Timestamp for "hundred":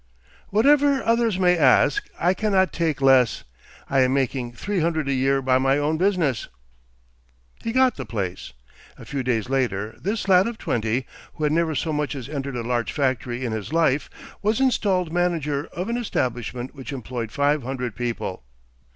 4.79-5.07, 17.61-17.95